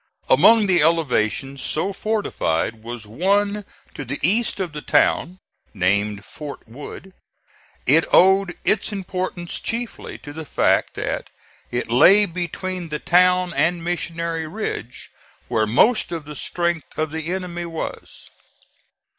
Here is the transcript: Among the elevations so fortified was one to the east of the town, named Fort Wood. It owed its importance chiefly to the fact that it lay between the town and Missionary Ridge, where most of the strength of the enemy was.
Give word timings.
Among 0.29 0.65
the 0.65 0.81
elevations 0.81 1.61
so 1.61 1.93
fortified 1.93 2.81
was 2.81 3.05
one 3.05 3.65
to 3.93 4.03
the 4.03 4.17
east 4.27 4.59
of 4.59 4.73
the 4.73 4.81
town, 4.81 5.37
named 5.75 6.25
Fort 6.25 6.67
Wood. 6.67 7.13
It 7.85 8.05
owed 8.11 8.55
its 8.65 8.91
importance 8.91 9.59
chiefly 9.59 10.17
to 10.23 10.33
the 10.33 10.43
fact 10.43 10.95
that 10.95 11.29
it 11.69 11.87
lay 11.91 12.25
between 12.25 12.89
the 12.89 12.97
town 12.97 13.53
and 13.53 13.83
Missionary 13.83 14.47
Ridge, 14.47 15.11
where 15.47 15.67
most 15.67 16.11
of 16.11 16.25
the 16.25 16.33
strength 16.33 16.97
of 16.97 17.11
the 17.11 17.27
enemy 17.31 17.67
was. 17.67 18.31